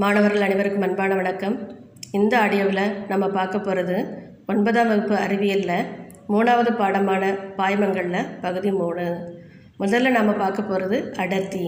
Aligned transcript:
மாணவர்கள் 0.00 0.44
அனைவருக்கும் 0.44 0.84
அன்பான 0.86 1.14
வணக்கம். 1.14 1.56
இந்த 2.10 2.34
ஆடியோவில் 2.38 2.92
நம்ம 3.08 3.24
பார்க்க 3.28 3.56
போகிறது 3.58 3.96
ஒன்பதாம் 4.46 4.88
வகுப்பு 4.88 5.14
அறிவியலில் 5.24 5.88
மூணாவது 6.28 6.70
பாடமான 6.78 7.24
பாய்மங்களில் 7.58 8.30
பகுதி 8.40 8.70
மூணு. 8.72 9.04
முதல்ல 9.82 10.12
நாம் 10.16 10.38
பார்க்க 10.38 10.62
போகிறது 10.62 10.98
அடர்த்தி. 11.24 11.64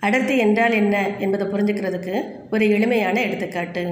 அடர்த்தி 0.00 0.36
என்றால் 0.38 0.72
என்ன 0.72 1.08
என்பதை 1.18 1.46
புரிஞ்சுக்கிறதுக்கு 1.46 2.14
ஒரு 2.50 2.66
எளிமையான 2.70 3.16
எடுத்துக்காட்டு. 3.20 3.84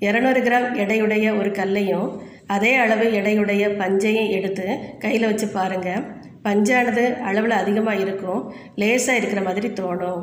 இரநூறு 0.00 0.42
கிராம் 0.46 0.68
எடையுடைய 0.84 1.36
ஒரு 1.40 1.50
கல்லையும் 1.50 2.08
அதே 2.46 2.74
அளவு 2.74 3.08
எடையுடைய 3.20 3.72
பஞ்சையும் 3.82 4.30
எடுத்து 4.38 4.68
கையில் 4.98 5.28
வச்சு 5.30 5.48
பாருங்கள் 5.48 6.06
பஞ்சானது 6.46 7.04
அளவில் 7.28 7.60
அதிகமாக 7.62 8.02
இருக்கும் 8.06 8.40
லேசாக 8.74 9.18
இருக்கிற 9.18 9.42
மாதிரி 9.42 9.68
தோணும். 9.68 10.22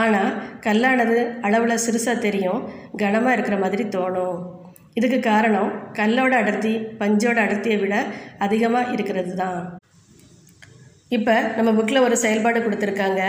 ஆனால் 0.00 0.32
கல்லானது 0.66 1.18
அளவில் 1.46 1.82
சிறுசாக 1.84 2.24
தெரியும். 2.26 2.60
கனமாக 3.02 3.34
இருக்கிற 3.36 3.58
மாதிரி 3.64 3.84
தோணும். 3.96 4.38
இதுக்கு 4.98 5.18
காரணம் 5.20 5.70
கல்லோட 5.98 6.32
அடர்த்தி 6.42 6.72
பஞ்சோட 7.00 7.38
அடர்த்தியை 7.46 7.78
விட 7.82 7.94
அதிகமாக 8.46 8.92
இருக்கிறது 8.96 9.34
தான் 9.42 9.60
இப்போ 11.16 11.34
நம்ம 11.56 11.70
புக்கில் 11.76 12.04
ஒரு 12.06 12.16
செயல்பாடு 12.22 12.58
கொடுத்துருக்காங்க. 12.60 13.22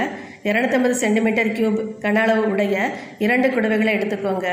இரநூத்தம்பது 0.49 0.95
சென்டிமீட்டர் 1.03 1.49
கியூப் 1.57 1.79
கன 2.03 2.19
அளவு 2.25 2.43
உடைய 2.51 2.75
இரண்டு 3.25 3.47
குடுவைகளை 3.55 3.91
எடுத்துக்கோங்க. 3.97 4.47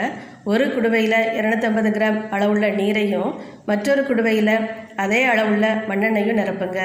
ஒரு 0.52 0.66
குடுவையில் 0.76 1.18
இரநூத்தம்பது 1.38 1.90
கிராம் 1.96 2.18
அளவுள்ள 2.36 2.68
நீரையும் 2.80 3.32
மற்றொரு 3.70 4.02
குடுவையில் 4.02 4.54
அதே 5.04 5.20
அளவுள்ள 5.32 5.66
மண்ணெண்ணையும் 5.90 6.40
நிரப்புங்க. 6.40 6.80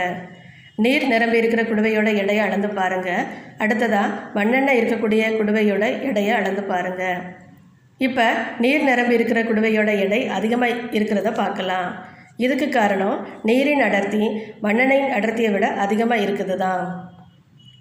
நீர் 0.77 1.05
நிரம்பி 1.07 1.37
இருக்கிற 1.37 1.61
குடுவையோட 1.63 2.09
எடையை 2.13 2.43
அளந்து 2.45 2.67
பாருங்கள் 2.67 3.25
அடுத்ததாக 3.57 4.15
மண்ணெண்ணெய் 4.33 4.79
இருக்கக்கூடிய 4.79 5.23
குடுவையோட 5.37 5.83
எடையை 6.01 6.33
அளந்து 6.35 6.63
பாருங்கள் 6.63 7.19
இப்போ 7.97 8.25
நீர் 8.59 8.83
நிரம்பி 8.83 9.13
இருக்கிற 9.13 9.39
குடுவையோட 9.43 9.91
எடை 9.95 10.27
அதிகமாக 10.27 10.79
இருக்கிறத 10.91 11.31
பார்க்கலாம். 11.31 11.89
இதுக்கு 12.37 12.69
காரணம் 12.69 13.17
நீரின் 13.43 13.81
அடர்த்தி 13.81 14.23
மண்ணெண்ணெயின் 14.61 15.11
அடர்த்தியை 15.11 15.51
விட 15.51 15.67
அதிகமாக 15.75 16.21
இருக்குது 16.21 16.55
தான் 16.57 16.85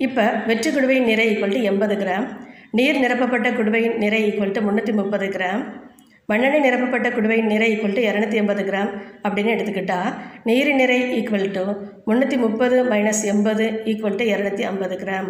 இப்போ 0.00 0.24
வெற்று 0.46 0.70
குடுவையின் 0.70 1.04
நிறை 1.04 1.26
ஈக்குவல் 1.28 1.52
டு 1.52 1.62
எண்பது 1.62 1.96
கிராம் 1.96 2.26
நீர் 2.70 3.00
நிரப்பப்பட்ட 3.00 3.48
குடுவையின் 3.52 3.96
நிறை 3.98 4.20
ஈக்குவல் 4.28 4.52
டு 4.52 4.60
முந்நூற்றி 4.60 4.92
முப்பது 4.92 5.26
கிராம் 5.28 5.81
மண்ணெண்ணெய் 6.28 6.64
நிரப்பப்பட்ட 6.66 7.08
குடுவையின் 7.16 7.50
நிறை 7.52 7.68
ஈக்குவல் 7.72 7.96
டு 7.96 8.02
இரநூத்தி 8.10 8.36
எண்பது 8.42 8.62
கிராம் 8.68 8.90
அப்படின்னு 9.24 9.54
எடுத்துக்கிட்டா 9.54 9.98
நீரின் 10.48 10.80
நிறை 10.82 10.98
ஈக்குவல் 11.18 11.50
டு 11.56 11.64
முந்நூற்றி 12.08 12.38
முப்பது 12.44 12.76
மைனஸ் 12.92 13.22
எண்பது 13.32 13.66
ஈக்குவல் 13.92 14.18
டு 14.20 14.26
இரநூத்தி 14.32 14.64
ஐம்பது 14.70 14.96
கிராம் 15.02 15.28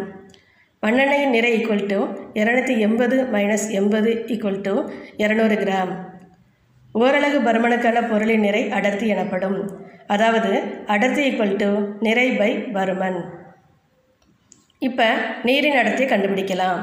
மண்ணெண்ணெயின் 0.83 1.35
நிறை 1.37 1.51
ஈக்குவல் 1.57 1.85
டு 1.91 1.99
இரநூத்தி 2.41 2.73
எண்பது 2.87 3.17
மைனஸ் 3.35 3.67
எண்பது 3.79 4.11
ஈக்குவல் 4.35 4.63
டு 4.67 4.73
இரநூறு 5.23 5.57
கிராம் 5.63 5.93
ஓரலகு 6.95 7.37
பருமனுக்கான 7.45 7.99
பொருளின் 8.09 8.43
நிறை 8.47 8.63
அடர்த்தி 8.77 9.05
எனப்படும். 9.13 9.59
அதாவது 10.13 10.51
அடர்த்தி 10.95 11.21
ஈக்குவல் 11.29 11.55
டு 11.61 11.69
நிறை 12.05 12.25
பை 12.39 12.49
பருமன். 12.75 13.17
இப்போ 14.87 15.07
நீரின் 15.47 15.79
அடர்த்தியை 15.81 16.07
கண்டுபிடிக்கலாம். 16.11 16.81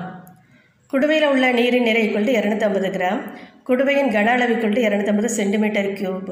குடுவையில் 0.93 1.31
உள்ள 1.33 1.47
நீரின் 1.59 1.87
நிறை 1.89 2.03
ஈக்குவல் 2.07 2.29
டு 2.29 2.35
இரநூத்தம்பது 2.39 2.91
கிராம் 2.97 3.21
குடுவையின் 3.71 4.15
கன 4.15 4.31
அளவு 4.37 4.53
ஈக்குவல் 4.55 4.77
டு 4.77 4.83
இரநூத்தம்பது 4.87 5.29
சென்டிமீட்டர் 5.37 5.91
கியூப் 5.99 6.31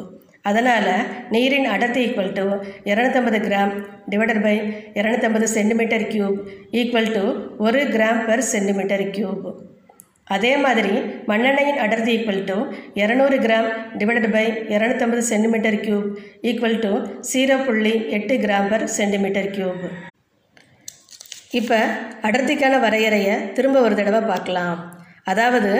அதனால் 0.48 0.88
நீரின் 1.34 1.68
அடர்த்தி 1.74 2.00
ஈக்குவல் 2.04 2.34
டு 2.38 2.44
இரநூத்தம்பது 2.90 3.38
கிராம் 3.46 3.72
டிவைடட் 4.12 4.42
பை 4.44 4.54
இரநூத்தம்பது 5.00 5.46
சென்டிமீட்டர் 5.54 6.06
கியூப் 6.12 6.38
ஈக்குவல் 6.80 7.10
டு 7.16 7.24
ஒரு 7.66 7.80
கிராம் 7.94 8.20
பெர் 8.28 8.44
சென்டிமீட்டர் 8.52 9.04
கியூப் 9.16 9.46
அதே 10.26 10.52
மாதிரி 10.64 10.92
மண்ணெண்ணெயின் 11.30 11.80
அடர்த்தி 11.84 12.12
ஈக்குவல் 12.16 12.42
டு 12.50 12.56
இரநூறு 13.02 13.36
கிராம் 13.46 13.68
டிவைடட் 14.00 14.30
பை 14.34 14.44
இரநூத்தம்பது 14.74 15.22
centimetre 15.30 15.80
cube 15.84 16.08
equal 16.50 16.78
to 16.84 16.92
zero 17.30 17.56
புள்ளி 17.66 17.94
எட்டு 18.18 18.36
கிராம் 18.44 18.70
பர் 18.72 18.86
சென்டிமீட்டர் 18.98 19.50
கியூப் 19.56 19.84
இப்போ 21.54 21.80
அடர்த்திக்கான 22.28 22.78
வரையறையை 22.80 23.36
திரும்ப 23.58 23.80
ஒரு 23.80 23.94
தடவை 23.94 24.22
பார்க்கலாம். 24.28 24.78
அதாவது 25.32 25.72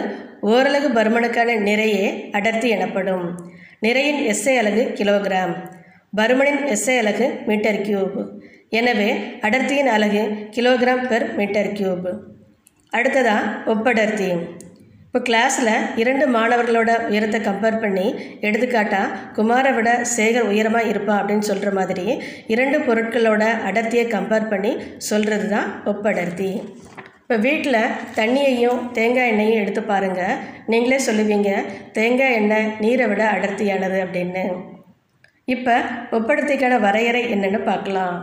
ஓரலகு 0.53 0.89
பருமனுக்கான 0.99 1.57
நிறையே 1.69 2.07
அடர்த்தி 2.39 2.69
எனப்படும். 2.77 3.27
நிறையின் 3.85 4.21
எஸ்ஐ 4.33 4.55
அலகு 4.63 4.83
கிலோகிராம். 4.99 5.55
பருமனின் 6.13 6.63
எஸ்ஐ 6.75 6.97
அலகு 7.03 7.27
மீட்டர் 7.49 7.81
கியூப். 7.87 8.19
எனவே 8.79 9.11
அடர்த்தியின் 9.47 9.91
அலகு 9.97 10.23
கிலோகிராம் 10.57 11.05
பெர் 11.11 11.27
மீட்டர் 11.39 11.71
கியூப். 11.79 12.09
அடுத்ததாக 12.93 13.73
ஒப்படர்த்தி. 13.73 14.31
இப்போ 15.07 15.21
கிளாஸில் 15.29 15.73
இரண்டு 16.01 16.25
மாணவர்களோட 16.35 16.91
உயரத்தை 17.11 17.39
கம்பேர் 17.47 17.79
பண்ணி 17.85 18.07
எடுத்துக்காட்டால் 18.47 19.13
குமாரை 19.37 19.71
விட 19.77 19.91
சேகர் 20.17 20.51
உயரமாக 20.51 20.91
இருப்பான் 20.93 21.21
அப்படின்னு 21.21 21.49
சொல்கிற 21.51 21.71
மாதிரி 21.79 22.07
இரண்டு 22.55 22.79
பொருட்களோட 22.89 23.45
அடர்த்தியை 23.71 24.05
கம்பேர் 24.17 24.51
பண்ணி 24.53 24.73
சொல்கிறது 25.11 25.49
தான் 25.55 25.71
ஒப்படர்த்தி. 25.93 26.51
இப்போ 27.31 27.41
வீட்டில் 27.47 27.95
தண்ணியையும் 28.19 28.79
தேங்காய் 28.97 29.31
எண்ணெயும் 29.31 29.59
எடுத்து 29.63 29.81
பாருங்கள் 29.91 30.39
நீங்களே 30.73 30.99
சொல்லுவீங்க 31.07 31.51
தேங்காய் 31.97 32.37
எண்ணெய் 32.37 32.71
நீரை 32.83 33.07
விட 33.11 33.23
அடர்த்தியானது 33.33 33.99
அப்படின்னு. 34.05 34.45
இப்போ 35.55 35.75
ஒப்படர்த்திக்கான 36.19 36.79
வரையறை 36.87 37.23
என்னென்னு 37.35 37.61
பார்க்கலாம். 37.69 38.17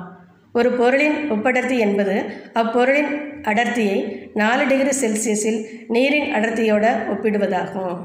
ஒரு 0.56 0.70
பொருளின் 0.80 1.18
ஒப்படர்த்தி 1.36 1.78
என்பது 1.86 2.16
அப்பொருளின் 2.62 3.12
அடர்த்தியை 3.52 4.00
நாலு 4.42 4.66
டிகிரி 4.72 4.96
செல்சியஸில் 5.04 5.62
நீரின் 5.96 6.30
அடர்த்தியோட 6.40 6.86
ஒப்பிடுவதாகும். 7.14 7.98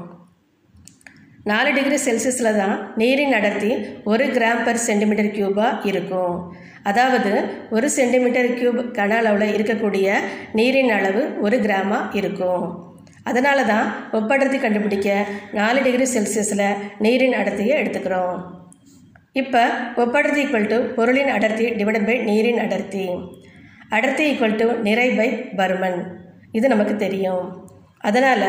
நாலு 1.51 1.71
டிகிரி 1.77 1.99
செல்சியஸில் 2.07 2.57
தான் 2.61 2.77
நீரின் 3.01 3.37
அடர்த்தி 3.39 3.71
ஒரு 4.13 4.27
கிராம் 4.37 4.65
பர் 4.67 4.85
சென்டிமீட்டர் 4.89 5.35
கியூபாக 5.37 5.87
இருக்கும். 5.91 6.37
அதாவது 6.89 7.31
ஒரு 7.75 7.87
சென்டிமீட்டர் 7.97 8.49
கியூப் 8.59 8.79
கன 8.97 9.17
அளவில் 9.21 9.55
இருக்கக்கூடிய 9.57 10.13
நீரின் 10.59 10.91
அளவு 10.97 11.23
ஒரு 11.45 11.57
கிராமாக 11.65 12.15
இருக்கும். 12.19 12.63
அதனால 13.29 13.63
தான் 13.63 13.87
ஒப்படர்த்தி 14.19 14.59
கண்டுபிடிக்க 14.61 15.09
நாலு 15.57 15.79
டிகிரி 15.87 16.05
செல்சியஸில் 16.13 16.65
நீரின் 17.05 17.37
அடர்த்தியை 17.41 17.75
எடுத்துக்கிறோம். 17.81 18.37
இப்போ 19.41 19.61
ஒப்படர்த்தி 20.03 20.41
ஈக்குவல் 20.43 20.71
டு 20.71 20.79
பொருளின் 20.95 21.31
அடர்த்தி 21.35 21.65
டிவைட் 21.79 22.05
பை 22.05 22.17
நீரின் 22.29 22.59
அடர்த்தி. 22.65 23.05
அடர்த்தி 23.97 24.23
ஈக்குவல் 24.31 24.59
டு 24.61 24.67
நிறை 24.87 25.09
பை 25.19 25.29
பருமன். 25.59 25.99
இது 26.57 26.67
நமக்கு 26.67 26.95
தெரியும். 26.95 27.45
அதனால் 28.09 28.47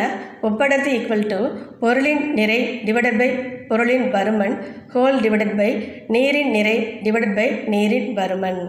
ஒப்படர்த்தி 0.49 0.91
ஈக்குவல் 0.97 1.27
டு 1.33 1.41
பொருளின் 1.83 2.25
நிறை 2.39 2.59
டிவைடட் 2.87 3.19
பை 3.19 3.31
பொருளின் 3.73 4.09
பருமன் 4.15 4.57
ஹோல் 4.95 5.19
டிவைடட் 5.25 5.55
பை 5.59 5.69
நீரின் 6.15 6.51
நிறை 6.57 6.75
டிவைடட் 7.05 7.37
பை 7.39 7.47
நீரின் 7.75 8.09
பருமன் 8.19 8.63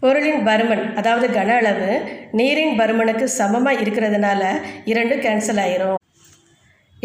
பொருளின் 0.00 0.42
பருமன் 0.48 0.82
அதாவது 1.00 1.26
கன 1.36 1.50
அளவு 1.60 1.90
நீரின் 2.38 2.74
பருமனுக்கு 2.80 3.26
சமமாக 3.36 3.80
இருக்கிறதுனால 3.82 4.42
இரண்டு 4.92 5.14
கேன்சல் 5.24 5.60
ஆயிரும். 5.64 6.00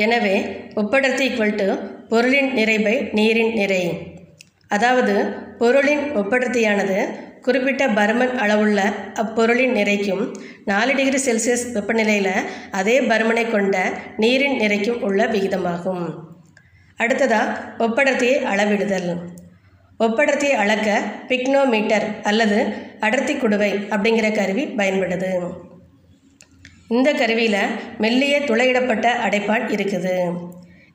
எனவே 0.03 0.36
ஒப்படர்த்தி 0.81 1.24
ஈக்குவல் 1.28 1.56
டு 1.59 1.68
பொருளின் 2.12 2.50
நிறை 2.58 2.78
பை 2.86 2.96
நீரின் 3.19 3.53
நிறை. 3.59 3.84
அதாவது 4.78 5.16
பொருளின் 5.62 6.03
ஒப்படர்த்தியானது 6.22 6.98
குறிப்பிட்ட 7.46 7.84
பருமன் 8.00 8.36
அளவுள்ள 8.44 8.80
அப்பொருளின் 9.22 9.78
நிறைக்கும் 9.80 10.25
நாலு 10.72 10.92
டிகிரி 11.00 11.22
செல்சியஸ் 11.28 11.66
வெப்பநிலையில் 11.78 12.34
அதே 12.81 12.98
பருமனை 13.12 13.46
கொண்ட 13.56 13.78
நீரின் 14.24 14.59
நிறைக்கும் 14.63 15.02
உள்ள 15.09 15.22
விகிதமாகும். 15.36 16.06
அடுத்ததாக 17.03 17.57
ஒப்படர்த்தியை 17.85 18.38
அளவிடுதல். 18.53 19.12
ஒப்படர்த்தியை 20.06 20.56
அளக்க 20.63 20.89
பிக்னோமீட்டர் 21.31 22.06
அல்லது 22.29 22.59
அடர்த்தி 23.07 23.34
குடுவை 23.34 23.72
அப்படிங்கிற 23.94 24.29
கருவி 24.39 24.63
பயன்படுது. 24.79 25.31
இந்த 26.95 27.09
கருவியில் 27.19 27.62
மெல்லிய 28.03 28.38
துளையிடப்பட்ட 28.50 29.07
அடைப்பான் 29.25 29.65
இருக்குது. 29.75 30.15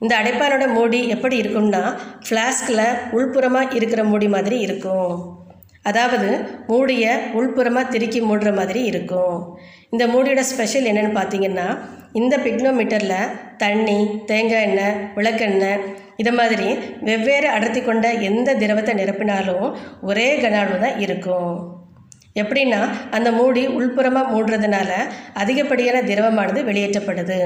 இந்த 0.03 0.12
அடைப்பானோட 0.20 0.64
மூடி 0.75 1.00
எப்படி 1.14 1.37
இருக்கும்னா 1.43 1.82
ஃப்ளாஸ்கில் 2.26 2.82
உள்புறமாக 3.19 3.75
இருக்கிற 3.79 4.00
மூடி 4.11 4.29
மாதிரி 4.35 4.56
இருக்கும். 4.67 5.14
அதாவது 5.91 6.29
மூடியை 6.73 7.12
உள்புறமாக 7.38 7.91
திருக்கி 7.94 8.20
மூடுற 8.29 8.50
மாதிரி 8.59 8.81
இருக்கும். 8.91 9.38
இந்த 9.94 10.05
மூடியோட 10.14 10.43
ஸ்பெஷல் 10.50 10.88
என்னென்னு 10.91 11.12
பார்த்தீங்கன்னா 11.19 11.67
இந்த 12.21 12.35
பிக்னோமீட்டரில் 12.45 13.33
தண்ணி 13.63 13.97
தேங்காய் 14.29 14.67
எண்ணெய் 14.67 14.99
விளக்கெண்ணெய் 15.17 15.83
இதை 16.21 16.33
மாதிரி 16.39 16.69
வெவ்வேறு 17.09 17.49
அடர்த்தி 17.55 17.81
கொண்ட 17.83 18.07
எந்த 18.29 18.55
திரவத்தை 18.63 18.93
நிரப்பினாலும் 19.01 19.67
ஒரே 20.11 20.29
கன 20.43 20.59
அளவு 20.61 20.79
தான் 20.85 21.01
இருக்கும். 21.07 21.55
எப்படின்னா 22.43 22.81
அந்த 23.17 23.29
மூடி 23.39 23.63
உள்புறமாக 23.79 24.33
மூடுறதுனால 24.33 24.91
அதிகப்படியான 25.43 26.01
திரவமானது 26.11 26.63
வெளியேற்றப்படுது. 26.71 27.39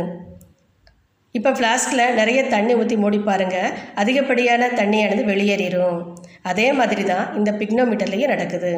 இப்போ 1.38 1.50
ஃப்ளாஸ்கில் 1.56 2.16
நிறைய 2.20 2.40
தண்ணி 2.54 2.72
ஊற்றி 2.80 2.96
மூடி 3.02 3.18
பாருங்கள் 3.28 3.74
அதிகப்படியான 4.02 4.72
தண்ணியானது 4.80 5.24
வெளியேறிடும் 5.32 6.00
அதே 6.52 6.68
மாதிரி 6.80 7.04
தான் 7.12 7.26
இந்த 7.38 7.50
பிக்னோமீட்டர்லேயும் 7.60 8.34
நடக்குது. 8.34 8.72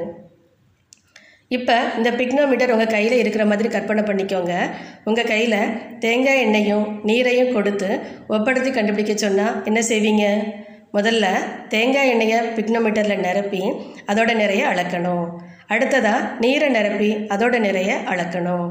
இப்போ 1.57 1.77
இந்த 1.99 2.11
பிக்னோமீட்டர் 2.19 2.73
உங்கள் 2.75 2.93
கையில் 2.95 3.15
இருக்கிற 3.21 3.45
மாதிரி 3.51 3.69
கற்பனை 3.75 4.03
பண்ணிக்கோங்க. 4.09 4.53
உங்கள் 5.09 5.29
கையில் 5.31 5.57
தேங்காய் 6.05 6.43
எண்ணெயும் 6.45 6.87
நீரையும் 7.09 7.55
கொடுத்து 7.57 7.89
ஒப்படுத்தி 8.35 8.71
கண்டுபிடிக்க 8.77 9.15
சொன்னால் 9.25 9.57
என்ன 9.69 9.81
செய்வீங்க? 9.89 10.27
முதல்ல 10.97 11.27
தேங்காய் 11.75 12.11
எண்ணெயை 12.13 12.39
பிக்னோமீட்டரில் 12.57 13.25
நிரப்பி 13.27 13.63
அதோட 14.11 14.31
நிறைய 14.43 14.63
அளக்கணும். 14.73 15.27
அடுத்ததாக 15.75 16.29
நீரை 16.45 16.69
நிரப்பி 16.77 17.11
அதோட 17.35 17.59
நிறைய 17.67 17.91
அளக்கணும். 18.13 18.67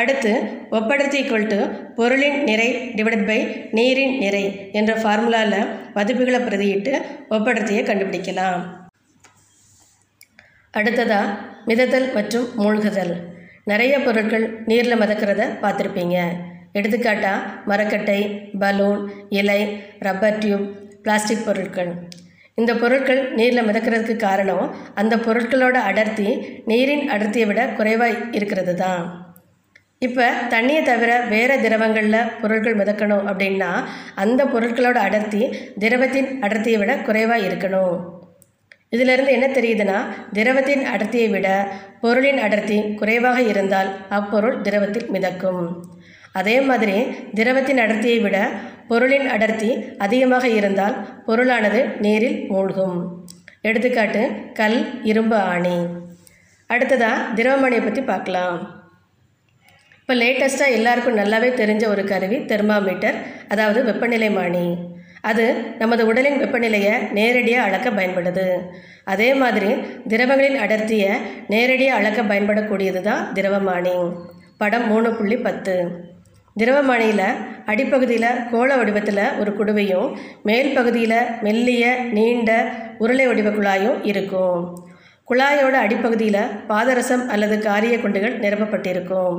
அடுத்து 0.00 0.32
ஒப்படுத்தி 0.78 1.16
ஈக்குவல் 1.20 1.50
டு 1.52 1.58
பொருளின் 1.98 2.38
நிறை 2.48 2.68
டிவைடட் 2.96 3.26
பை 3.28 3.38
நீரின் 3.78 4.14
நிறை 4.24 4.44
என்ற 4.78 4.94
ஃபார்முலாவில் 5.02 5.68
மதிப்புகளை 5.98 6.40
பிரதியிட்டு 6.48 6.94
ஒப்படுத்தியை 7.36 7.84
கண்டுபிடிக்கலாம். 7.90 8.62
அடுத்ததாக 10.80 11.54
மிதத்தல் 11.68 12.12
மற்றும் 12.12 12.46
மூழ்குதல். 12.58 13.14
நிறைய 13.64 13.98
பொருட்கள் 14.00 14.44
நீரில் 14.64 15.00
மிதக்கிறத 15.00 15.44
பார்த்துருப்பீங்க. 15.62 16.16
எடுத்துக்காட்டாக 16.72 17.48
மரக்கட்டை 17.64 18.20
பலூன் 18.58 19.00
இலை 19.28 19.60
ரப்பர் 19.98 20.38
டியூப் 20.38 20.66
பிளாஸ்டிக் 21.02 21.44
பொருட்கள். 21.46 21.90
இந்த 22.54 22.74
பொருட்கள் 22.74 23.34
நீரில் 23.34 23.66
மிதக்கிறதுக்கு 23.66 24.16
காரணம் 24.16 24.74
அந்த 24.94 25.16
பொருட்களோட 25.16 25.76
அடர்த்தி 25.90 26.28
நீரின் 26.64 27.10
அடர்த்தியை 27.10 27.46
விட 27.46 27.66
குறைவாக 27.66 28.20
இருக்கிறது 28.32 28.74
தான் 28.74 29.24
இப்போ 29.98 30.24
தண்ணியை 30.48 30.82
தவிர 30.82 31.20
வேறு 31.28 31.54
திரவங்களில் 31.60 32.30
பொருட்கள் 32.40 32.76
மிதக்கணும் 32.76 33.26
அப்படின்னா 33.30 33.70
அந்த 34.14 34.44
பொருட்களோட 34.44 34.98
அடர்த்தி 35.06 35.42
திரவத்தின் 35.78 36.28
அடர்த்தியை 36.40 36.78
விட 36.78 36.94
குறைவாக 36.96 37.46
இருக்கணும். 37.48 37.96
இதிலிருந்து 38.96 39.32
என்ன 39.36 39.46
தெரியுதுன்னா 39.58 39.98
திரவத்தின் 40.38 40.84
அடர்த்தியை 40.92 41.28
விட 41.34 41.48
பொருளின் 42.04 42.40
அடர்த்தி 42.46 42.78
குறைவாக 43.00 43.38
இருந்தால் 43.52 43.90
அப்பொருள் 44.18 44.56
திரவத்தில் 44.66 45.10
மிதக்கும். 45.16 45.62
அதே 46.40 46.56
மாதிரி 46.68 46.96
திரவத்தின் 47.38 47.82
அடர்த்தியை 47.84 48.18
விட 48.24 48.38
பொருளின் 48.90 49.28
அடர்த்தி 49.34 49.70
அதிகமாக 50.04 50.46
இருந்தால் 50.58 50.96
பொருளானது 51.28 51.80
நீரில் 52.04 52.38
மூழ்கும். 52.50 52.98
எடுத்துக்காட்டு 53.68 54.22
கல் 54.58 54.80
இரும்பு 55.10 55.38
ஆணி. 55.52 55.78
அடுத்ததாக 56.70 57.24
திரவமணியை 57.38 57.82
பற்றி 57.84 58.02
பார்க்கலாம். 58.10 58.58
இப்போ 60.00 60.14
லேட்டஸ்ட்டாக 60.20 60.76
எல்லாருக்கும் 60.78 61.18
நல்லாவே 61.20 61.48
தெரிஞ்ச 61.60 61.84
ஒரு 61.92 62.02
கருவி 62.10 62.38
தெர்மாமீட்டர் 62.52 63.16
அதாவது 63.52 63.80
வெப்பநிலை 63.88 64.30
மானி 64.36 64.66
அது 65.30 65.44
நமது 65.80 66.02
உடலின் 66.10 66.40
வெப்பநிலையை 66.42 66.94
நேரடியாக 67.18 67.66
அளக்க 67.68 67.88
பயன்படுது. 67.98 68.46
அதே 69.12 69.28
மாதிரி 69.42 69.70
திரவங்களின் 70.12 70.58
அடர்த்தியை 70.64 71.12
நேரடியாக 71.54 71.98
அளக்க 72.00 72.20
பயன்படக்கூடியது 72.32 73.00
தான் 73.08 73.22
திரவமானி. 73.34 73.96
படம் 74.62 74.86
மூணு 74.90 75.08
புள்ளி 75.18 75.36
பத்து. 75.46 75.74
திரவமானியில் 76.56 77.28
அடிப்பகுதியில் 77.70 78.30
கோள 78.50 78.68
வடிவத்தில் 78.80 79.24
ஒரு 79.40 79.50
குடுவையும் 79.58 80.08
மேல் 80.48 80.70
பகுதியில் 80.76 81.18
மெல்லிய 81.46 81.86
நீண்ட 82.16 82.50
உருளை 83.04 83.26
வடிவ 83.30 83.48
குழாயும் 83.56 83.98
இருக்கும். 84.10 84.60
குழாயோட 85.30 85.76
அடிப்பகுதியில் 85.84 86.42
பாதரசம் 86.68 87.24
அல்லது 87.34 87.56
காரிய 87.68 87.96
குண்டுகள் 88.00 88.38
நிரப்பப்பட்டிருக்கும். 88.44 89.36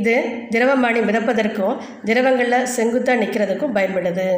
இது 0.00 0.14
திரவமானி 0.50 1.00
மிதப்பதற்கும் 1.08 1.76
திரவங்களில் 2.04 2.70
செங்குத்தாக 2.76 3.20
நிற்கிறதுக்கும் 3.22 3.76
பயன்படுது. 3.78 4.28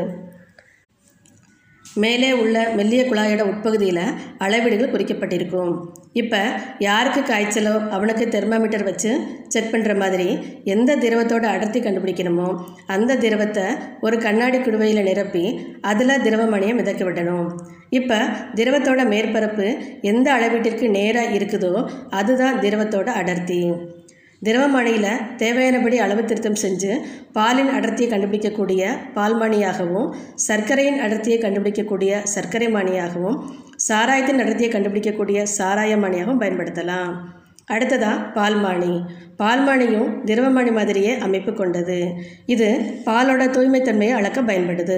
மேலே 2.03 2.31
உள்ள 2.43 2.57
மெல்லிய 2.79 3.03
குழாயோட 3.11 3.43
உட்பகுதியில் 3.51 4.03
அளவீடுகள் 4.45 4.93
குறிக்கப்பட்டிருக்கும். 4.93 5.73
இப்போ 6.21 6.41
யாருக்கு 6.87 7.21
காய்ச்சலோ 7.31 7.73
அவனுக்கு 7.97 8.25
தெர்மாமீட்டர் 8.35 8.87
வச்சு 8.89 9.11
செக் 9.55 9.73
பண்ணுற 9.73 9.95
மாதிரி 10.03 10.29
எந்த 10.75 10.97
திரவத்தோட 11.05 11.45
அடர்த்தி 11.55 11.81
கண்டுபிடிக்கணுமோ 11.81 12.49
அந்த 12.97 13.19
திரவத்தை 13.25 13.67
ஒரு 14.07 14.19
கண்ணாடி 14.27 14.61
குடுவையில் 14.61 15.07
நிரப்பி 15.11 15.45
அதில் 15.93 16.23
திரவமணியை 16.27 16.75
மிதக்க 16.81 17.05
விடணும். 17.11 17.49
இப்போ 17.99 18.19
திரவத்தோட 18.59 19.03
மேற்பரப்பு 19.13 19.69
எந்த 20.13 20.29
அளவீட்டிற்கு 20.39 20.89
நேராக 20.99 21.37
இருக்குதோ 21.39 21.75
அதுதான் 22.21 22.61
திரவத்தோட 22.65 23.09
அடர்த்தி. 23.21 23.63
திரவமானியில் 24.43 25.23
தேவையானபடி 25.37 25.97
அளவு 26.03 26.23
திருத்தம் 26.25 26.59
செஞ்சு 26.63 26.91
பாலின் 27.37 27.73
அடர்த்தியை 27.77 28.09
கண்டுபிடிக்கக்கூடிய 28.11 28.83
பால்மானியாகவும் 29.17 30.11
சர்க்கரையின் 30.49 31.01
அடர்த்தியை 31.07 31.39
கண்டுபிடிக்கக்கூடிய 31.45 32.21
சர்க்கரை 32.35 32.69
மானியாகவும் 32.77 33.39
சாராயத்தின் 33.89 34.43
அடர்த்தியை 34.45 34.71
கண்டுபிடிக்கக்கூடிய 34.75 35.41
சாராய 35.57 35.97
மானியாகவும் 36.05 36.43
பயன்படுத்தலாம். 36.43 37.13
அடுத்ததாக 37.75 38.21
பால்மானி 38.37 38.93
பால்மானியும் 39.41 40.13
திரவமானி 40.29 40.71
மாதிரியே 40.77 41.13
அமைப்பு 41.27 41.53
கொண்டது. 41.55 41.99
இது 42.55 42.69
பாலோட 43.09 43.43
தூய்மைத்தன்மையை 43.57 44.15
அளக்க 44.21 44.41
பயன்படுது. 44.43 44.97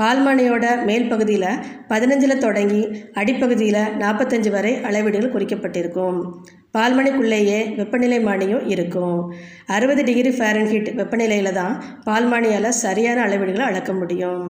பால்மானியோட 0.00 0.64
மேல் 0.88 1.08
பகுதியில் 1.12 1.60
பதினஞ்சில் 1.92 2.42
தொடங்கி 2.46 2.82
அடிப்பகுதியில் 3.22 3.82
நாற்பத்தஞ்சு 4.02 4.52
வரை 4.56 4.72
அளவீடுகள் 4.88 5.34
குறிக்கப்பட்டிருக்கும். 5.36 6.18
பால்மணிக்குள்ளேயே 6.74 7.60
வெப்பநிலை 7.78 8.18
மானியும் 8.26 8.66
இருக்கும். 8.74 9.18
அறுபது 9.76 10.02
டிகிரி 10.08 10.32
ஃபாரன்ஹீட் 10.38 10.90
வெப்பநிலையில் 11.00 11.58
தான் 11.60 11.74
பால்மானியால் 12.08 12.78
சரியான 12.84 13.18
அளவீடுகளை 13.26 13.66
அளக்க 13.70 13.92
முடியும். 13.92 14.40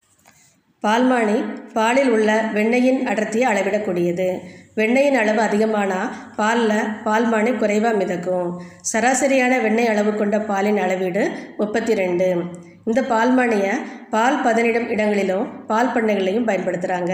பால்மானி 0.85 1.39
பாலில் 1.77 2.11
உள்ள 2.15 2.31
வெண்ணெயின் 2.57 3.01
அடர்த்தியை 3.13 3.47
அளவிடக்கூடியது. 3.51 4.29
வெண்ணெயின் 4.79 5.17
அளவு 5.23 5.41
அதிகமானால் 5.47 6.13
பாலில் 6.39 6.91
பால்மானி 7.07 7.51
குறைவாக 7.63 7.99
மிதக்கும். 8.01 8.51
சராசரியான 8.93 9.55
வெண்ணெய் 9.67 9.91
அளவு 9.93 10.13
கொண்ட 10.15 10.39
பாலின் 10.51 10.81
அளவீடு 10.85 11.25
முப்பத்தி 11.61 11.95
ரெண்டு. 11.95 12.29
இந்த 12.85 13.01
பால்மானியை 13.01 13.73
பால் 14.11 14.39
பதனிடும் 14.45 14.89
இடங்களிலும் 14.89 15.67
பால் 15.67 15.93
பண்ணைகளையும் 15.95 16.47
பயன்படுத்துகிறாங்க 16.49 17.13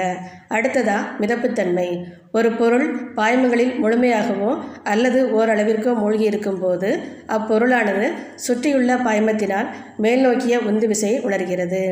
அடுத்ததாக 0.49 1.09
மிதப்புத்தன்மை. 1.21 1.89
ஒரு 2.33 2.51
பொருள் 2.53 2.87
பாய்மங்களில் 3.15 3.75
முழுமையாகவோ 3.83 4.51
அல்லது 4.83 5.21
ஓரளவிற்கோ 5.39 5.95
மூழ்கி 5.95 6.25
இருக்கும்போது 6.25 6.91
அப்பொருளானது 7.29 8.09
சுற்றியுள்ள 8.35 8.95
பாய்மத்தினால் 8.97 9.71
மேல் 9.97 10.21
நோக்கிய 10.21 10.61
உந்து 10.61 10.89
விசையை 10.89 11.21
உணர்கிறது. 11.21 11.83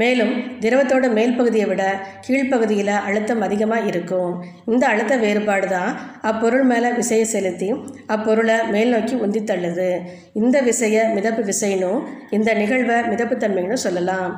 மேலும் 0.00 0.32
திரவத்தோட 0.62 1.12
மேல் 1.12 1.36
பகுதியை 1.36 1.66
விட 1.68 1.82
கீழ்ப்பகுதியில் 2.26 2.92
அழுத்தம் 3.06 3.40
அதிகமாக 3.40 3.86
இருக்கும். 3.86 4.44
இந்த 4.66 4.86
அழுத்த 4.86 5.16
வேறுபாடு 5.16 5.68
தான் 5.68 5.98
அப்பொருள் 6.20 6.62
மேலே 6.62 6.90
விசையை 6.90 7.24
செலுத்தி 7.24 7.74
அப்பொருளை 8.06 8.56
மேல் 8.68 8.88
நோக்கி 8.88 9.14
உந்தி 9.14 9.42
தள்ளுது. 9.52 9.98
இந்த 10.34 10.60
விசையை 10.60 11.02
மிதப்பு 11.16 11.44
விசைனும் 11.52 12.02
இந்த 12.30 12.54
நிகழ்வை 12.54 12.94
மிதப்புத்தன்மைன்னு 12.94 13.72
சொல்லலாம். 13.72 14.30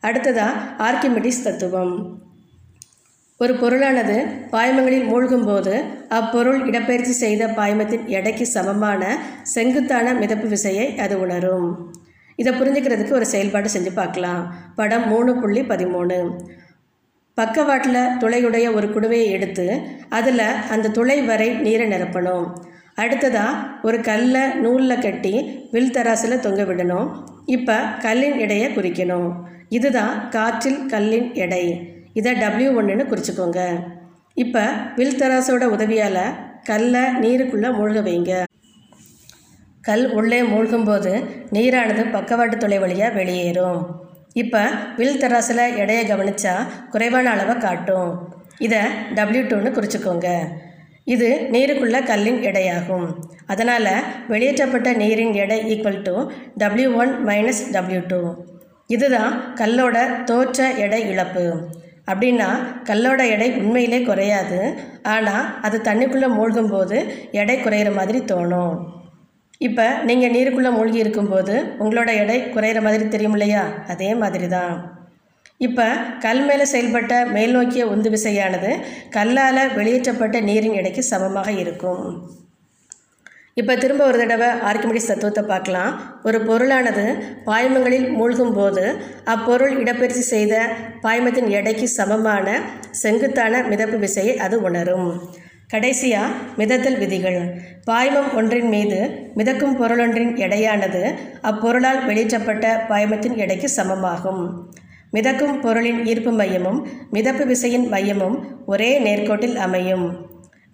அடுத்ததாக 0.00 0.60
ஆர்கிமிடிஸ் 0.78 1.42
தத்துவம். 1.42 2.22
ஒரு 3.38 3.54
பொருளானது 3.54 4.16
பாய்மங்களில் 4.50 5.08
மூழ்கும்போது 5.12 5.84
அப்பொருள் 6.08 6.60
இடப்பெயர்ச்சி 6.70 7.14
செய்த 7.24 7.46
பாய்மத்தின் 7.46 8.04
எடைக்கு 8.06 8.46
சமமான 8.46 9.18
செங்குத்தான 9.42 10.14
மிதப்பு 10.14 10.48
விசையை 10.48 10.96
அது 10.96 11.20
உணரும். 11.20 11.93
இதை 12.36 12.52
புரிஞ்சுக்கிறதுக்கு 12.54 13.18
ஒரு 13.18 13.26
செயல்பாடு 13.26 13.68
செஞ்சு 13.72 13.92
பார்க்கலாம். 13.94 14.42
படம் 14.76 15.08
மூணு 15.08 15.40
புள்ளி 15.40 15.60
பதிமூணு. 15.60 16.18
பக்கவாட்டில் 17.34 18.00
துளையுடைய 18.22 18.66
ஒரு 18.74 18.86
குடுவையை 18.86 19.28
எடுத்து 19.36 19.66
அதில் 20.08 20.46
அந்த 20.74 20.88
துளை 20.88 21.22
வரை 21.22 21.48
நீரை 21.64 21.86
நிரப்பணும். 21.88 22.46
அடுத்ததாக 22.94 23.62
ஒரு 23.82 24.00
கல்லை 24.00 24.42
நூலில் 24.54 24.98
கட்டி 24.98 25.34
வில் 25.70 25.90
தராசில் 25.90 26.42
தொங்க 26.44 26.62
விடணும். 26.62 27.08
இப்போ 27.46 27.76
கல்லின் 28.00 28.38
எடையை 28.38 28.68
குறிக்கணும். 28.76 29.28
இதுதான் 29.68 30.28
காற்றில் 30.28 30.86
கல்லின் 30.86 31.34
எடை. 31.34 31.64
இதை 32.12 32.32
டபிள்யூ 32.34 32.70
ஒன்றுன்னு 32.80 33.06
குறிச்சிக்கோங்க. 33.12 33.60
இப்போ 34.34 34.64
வில் 34.96 35.20
தராசோட 35.22 35.64
உதவியால் 35.76 36.24
கல்லை 36.62 37.00
நீருக்குள்ளே 37.00 37.70
மூழ்க 37.78 38.00
வைங்க. 38.08 38.32
கல் 39.88 40.04
உள்ளே 40.18 40.40
மூழ்கும்போது 40.50 41.12
நீரானது 41.54 42.02
பக்கவாட்டு 42.14 42.56
துளை 42.56 42.78
வழியாக 42.82 43.16
வெளியேறும். 43.18 43.80
இப்போ 44.42 44.62
வில் 44.98 45.20
தராசில் 45.22 45.64
எடையை 45.82 46.04
கவனித்தா 46.10 46.54
குறைவான 46.92 47.26
அளவை 47.34 47.56
காட்டும். 47.64 48.10
இதை 48.66 48.80
டபிள்யூ 49.18 49.42
டூன்னு 49.50 49.72
குறிச்சிக்கோங்க. 49.76 50.28
இது 51.14 51.28
நீருக்குள்ள 51.54 51.98
கல்லின் 52.10 52.40
எடையாகும். 52.50 53.06
அதனால் 53.52 53.92
வெளியேற்றப்பட்ட 54.32 54.92
நீரின் 55.02 55.34
எடை 55.42 55.58
equal 55.72 56.00
to 56.08 56.16
W 56.62 56.90
one 57.02 57.12
minus 57.30 57.62
W 57.76 58.02
two 58.12 58.20
இதுதான் 58.94 59.32
கல்லோட 59.60 60.24
தோற்ற 60.30 60.66
எடை 60.84 61.02
இழப்பு. 61.12 61.44
அப்படின்னா 62.10 62.48
கல்லோட 62.88 63.20
எடை 63.34 63.50
உண்மையிலே 63.60 64.00
குறையாது. 64.08 64.58
ஆனால் 65.14 65.46
அது 65.66 65.76
தண்ணிக்குள்ளே 65.88 66.28
மூழ்கும்போது 66.38 66.98
எடை 67.42 67.56
குறையிற 67.60 67.92
மாதிரி 68.00 68.20
தோணும். 68.32 68.74
இப்போ 69.68 69.86
நீங்கள் 70.08 70.32
நீருக்குள்ளே 70.34 70.70
மூழ்கி 70.76 70.98
இருக்கும்போது 71.02 71.54
உங்களோட 71.82 72.10
எடை 72.22 72.38
குறையிற 72.54 72.78
மாதிரி 72.86 73.04
தெரியும் 73.14 73.36
இல்லையா? 73.36 73.62
அதே 73.92 74.10
மாதிரி 74.22 74.46
தான் 74.56 74.74
இப்போ 75.66 75.84
கல் 76.24 76.40
மேலே 76.46 76.64
செயல்பட்ட 76.72 77.14
மேல் 77.34 77.54
நோக்கிய 77.56 77.82
உந்து 77.92 78.08
விசையானது 78.14 78.70
கல்லால் 79.16 79.60
வெளியேற்றப்பட்ட 79.76 80.36
நீரின் 80.48 80.78
எடைக்கு 80.80 81.02
சமமாக 81.10 81.50
இருக்கும். 81.62 82.02
இப்போ 83.60 83.72
திரும்ப 83.82 84.02
ஒரு 84.10 84.18
தடவை 84.22 84.48
ஆர்கிமிடிஸ் 84.68 85.08
தத்துவத்தை 85.10 85.42
பார்க்கலாம். 85.52 85.92
ஒரு 86.28 86.38
பொருளானது 86.48 87.04
பாய்மங்களில் 87.48 88.08
மூழ்கும் 88.18 88.54
போது 88.58 88.84
அப்பொருள் 89.34 89.74
இடப்பெயர்ச்சி 89.82 90.24
செய்த 90.32 90.54
பாய்மத்தின் 91.04 91.48
எடைக்கு 91.58 91.88
சமமான 91.98 92.56
செங்குத்தான 93.02 93.62
மிதப்பு 93.70 93.98
விசையை 94.06 94.36
அது 94.46 94.58
உணரும். 94.68 95.10
கடைசியா 95.74 96.20
மிதத்தல் 96.58 96.98
விதிகள். 96.98 97.38
பாய்மம் 97.90 98.34
ஒன்றின் 98.34 98.68
மீது 98.68 98.98
மிதக்கும் 99.34 99.76
பொருளொன்றின் 99.80 100.36
எடையானது 100.36 101.00
அப்பொருளால் 101.40 102.06
வெளியேற்றப்பட்ட 102.06 102.84
பாய்மத்தின் 102.88 103.36
எடைக்கு 103.36 103.68
சமமாகும். 103.76 104.42
மிதக்கும் 105.10 105.60
பொருளின் 105.60 106.06
ஈர்ப்பு 106.06 106.32
மையமும் 106.32 106.86
மிதப்பு 107.12 107.46
விசையின் 107.46 107.88
மையமும் 107.88 108.36
ஒரே 108.66 108.90
நேர்கோட்டில் 109.00 109.56
அமையும். 109.66 110.06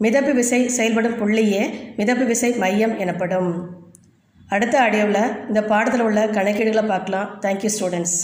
மிதப்பு 0.01 0.33
விசை 0.33 0.69
செயல்படும் 0.69 1.19
புள்ளியே 1.21 1.63
மிதப்பு 1.97 2.27
விசை 2.27 2.53
மையம் 2.53 2.99
எனப்படும். 2.99 3.51
அடுத்த 4.49 4.77
ஆடியோவில் 4.81 5.49
இந்த 5.49 5.63
பாடத்தில் 5.65 6.01
உள்ள 6.01 6.27
கணக்கீடுகளை 6.27 6.87
பார்க்கலாம். 6.87 7.39
Thank you 7.43 7.71
students 7.77 8.19